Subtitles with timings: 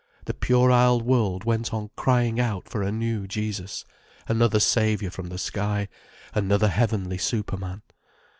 [0.25, 3.85] The puerile world went on crying out for a new Jesus,
[4.27, 5.89] another Saviour from the sky,
[6.33, 7.83] another heavenly superman.